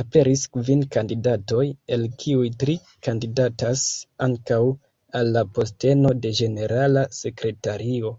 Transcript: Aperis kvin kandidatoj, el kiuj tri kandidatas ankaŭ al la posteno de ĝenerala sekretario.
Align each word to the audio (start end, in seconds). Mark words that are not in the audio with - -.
Aperis 0.00 0.42
kvin 0.56 0.82
kandidatoj, 0.96 1.64
el 1.96 2.04
kiuj 2.20 2.44
tri 2.62 2.76
kandidatas 3.08 3.82
ankaŭ 4.30 4.62
al 5.22 5.34
la 5.38 5.44
posteno 5.58 6.16
de 6.24 6.36
ĝenerala 6.42 7.08
sekretario. 7.22 8.18